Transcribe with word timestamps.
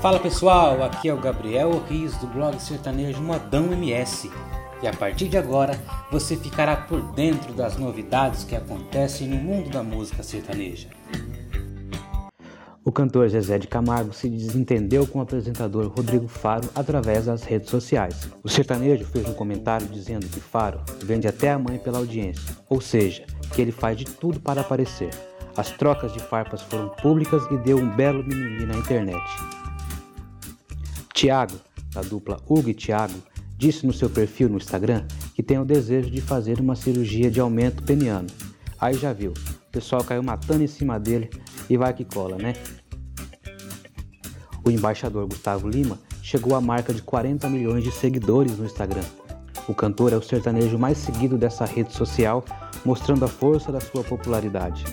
Fala 0.00 0.20
pessoal, 0.20 0.84
aqui 0.84 1.08
é 1.08 1.12
o 1.12 1.20
Gabriel 1.20 1.82
Riz 1.88 2.16
do 2.18 2.28
blog 2.28 2.56
sertanejo 2.62 3.20
Modão 3.20 3.72
MS 3.72 4.30
e 4.80 4.86
a 4.86 4.92
partir 4.92 5.28
de 5.28 5.36
agora 5.36 5.76
você 6.08 6.36
ficará 6.36 6.76
por 6.76 7.02
dentro 7.14 7.52
das 7.52 7.76
novidades 7.76 8.44
que 8.44 8.54
acontecem 8.54 9.26
no 9.26 9.34
mundo 9.34 9.70
da 9.70 9.82
música 9.82 10.22
sertaneja. 10.22 10.88
O 12.84 12.92
cantor 12.92 13.28
Zezé 13.28 13.58
de 13.58 13.66
Camargo 13.66 14.12
se 14.12 14.28
desentendeu 14.28 15.04
com 15.04 15.18
o 15.18 15.22
apresentador 15.22 15.88
Rodrigo 15.88 16.28
Faro 16.28 16.70
através 16.76 17.26
das 17.26 17.42
redes 17.42 17.68
sociais. 17.68 18.30
O 18.44 18.48
sertanejo 18.48 19.04
fez 19.04 19.28
um 19.28 19.34
comentário 19.34 19.88
dizendo 19.88 20.28
que 20.28 20.38
Faro 20.38 20.80
vende 21.02 21.26
até 21.26 21.50
a 21.50 21.58
mãe 21.58 21.76
pela 21.76 21.98
audiência, 21.98 22.56
ou 22.68 22.80
seja, 22.80 23.26
que 23.52 23.60
ele 23.60 23.72
faz 23.72 23.96
de 23.96 24.04
tudo 24.04 24.38
para 24.38 24.60
aparecer. 24.60 25.10
As 25.56 25.72
trocas 25.72 26.12
de 26.12 26.20
farpas 26.20 26.62
foram 26.62 26.88
públicas 26.88 27.42
e 27.50 27.56
deu 27.56 27.78
um 27.78 27.96
belo 27.96 28.22
mimimi 28.22 28.64
na 28.64 28.76
internet. 28.76 29.57
Tiago, 31.18 31.58
da 31.92 32.00
dupla 32.00 32.40
Hugo 32.48 32.68
e 32.68 32.74
Tiago, 32.74 33.20
disse 33.56 33.84
no 33.84 33.92
seu 33.92 34.08
perfil 34.08 34.48
no 34.48 34.56
Instagram 34.56 35.04
que 35.34 35.42
tem 35.42 35.58
o 35.58 35.64
desejo 35.64 36.08
de 36.08 36.20
fazer 36.20 36.60
uma 36.60 36.76
cirurgia 36.76 37.28
de 37.28 37.40
aumento 37.40 37.82
peniano. 37.82 38.28
Aí 38.80 38.94
já 38.94 39.12
viu, 39.12 39.32
o 39.32 39.72
pessoal 39.72 40.04
caiu 40.04 40.22
matando 40.22 40.62
em 40.62 40.68
cima 40.68 40.96
dele 40.96 41.28
e 41.68 41.76
vai 41.76 41.92
que 41.92 42.04
cola, 42.04 42.38
né? 42.38 42.52
O 44.64 44.70
embaixador 44.70 45.26
Gustavo 45.26 45.68
Lima 45.68 45.98
chegou 46.22 46.54
à 46.54 46.60
marca 46.60 46.94
de 46.94 47.02
40 47.02 47.48
milhões 47.48 47.82
de 47.82 47.90
seguidores 47.90 48.56
no 48.56 48.64
Instagram. 48.64 49.02
O 49.66 49.74
cantor 49.74 50.12
é 50.12 50.16
o 50.16 50.22
sertanejo 50.22 50.78
mais 50.78 50.98
seguido 50.98 51.36
dessa 51.36 51.64
rede 51.64 51.92
social, 51.92 52.44
mostrando 52.84 53.24
a 53.24 53.28
força 53.28 53.72
da 53.72 53.80
sua 53.80 54.04
popularidade. 54.04 54.84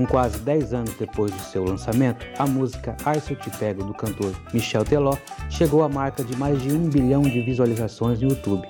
Com 0.00 0.06
quase 0.06 0.38
10 0.38 0.72
anos 0.72 0.94
depois 0.94 1.30
de 1.30 1.42
seu 1.42 1.62
lançamento, 1.62 2.24
a 2.38 2.46
música 2.46 2.96
Ai 3.04 3.20
Eu 3.28 3.36
Te 3.36 3.50
Pego 3.50 3.84
do 3.84 3.92
cantor 3.92 4.34
Michel 4.50 4.82
Teló 4.82 5.14
chegou 5.50 5.82
à 5.82 5.90
marca 5.90 6.24
de 6.24 6.34
mais 6.38 6.62
de 6.62 6.72
um 6.72 6.88
bilhão 6.88 7.20
de 7.20 7.42
visualizações 7.42 8.18
no 8.18 8.30
YouTube. 8.30 8.66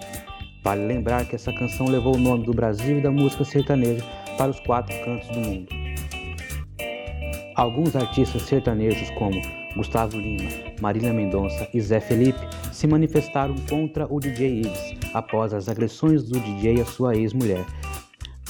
Vale 0.65 0.85
lembrar 0.85 1.25
que 1.25 1.37
essa 1.37 1.53
canção 1.53 1.87
levou 1.87 2.17
o 2.17 2.19
nome 2.19 2.47
do 2.47 2.53
Brasil 2.53 2.99
e 2.99 3.01
da 3.01 3.13
música 3.13 3.45
sertaneja 3.45 4.05
para 4.37 4.51
os 4.51 4.59
quatro 4.59 4.93
cantos 5.05 5.29
do 5.29 5.39
mundo. 5.39 5.69
Alguns 7.55 7.95
artistas 7.95 8.43
sertanejos 8.43 9.09
como 9.11 9.41
Gustavo 9.77 10.17
Lima, 10.17 10.51
Marília 10.81 11.13
Mendonça 11.13 11.69
e 11.73 11.81
Zé 11.81 12.01
Felipe 12.01 12.41
se 12.73 12.89
manifestaram 12.89 13.55
contra 13.69 14.05
o 14.13 14.19
DJ 14.19 14.63
Ives 14.63 14.95
após 15.15 15.55
as 15.55 15.69
agressões 15.69 16.25
do 16.25 16.41
DJ 16.41 16.81
à 16.81 16.85
sua 16.85 17.15
ex-mulher, 17.15 17.65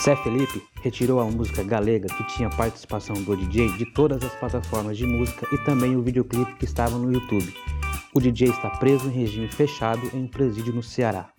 Zé 0.02 0.16
Felipe 0.16 0.62
retirou 0.82 1.20
a 1.20 1.26
música 1.26 1.62
Galega, 1.62 2.08
que 2.08 2.24
tinha 2.24 2.48
participação 2.48 3.14
do 3.14 3.36
DJ, 3.36 3.76
de 3.76 3.84
todas 3.84 4.24
as 4.24 4.34
plataformas 4.34 4.96
de 4.96 5.04
música 5.04 5.46
e 5.52 5.58
também 5.58 5.94
o 5.94 6.02
videoclipe 6.02 6.54
que 6.54 6.64
estava 6.64 6.96
no 6.96 7.12
YouTube. 7.12 7.54
O 8.14 8.18
DJ 8.18 8.48
está 8.48 8.70
preso 8.70 9.08
em 9.08 9.12
regime 9.12 9.48
fechado 9.48 10.00
em 10.14 10.24
um 10.24 10.26
presídio 10.26 10.72
no 10.72 10.82
Ceará. 10.82 11.30